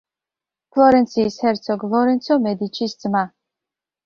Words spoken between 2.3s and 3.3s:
მედიჩის ძმა.